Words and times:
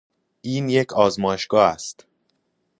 این 0.41 0.69
یک 0.69 0.93
آزمایشگاه 0.93 1.63
است. 1.69 2.05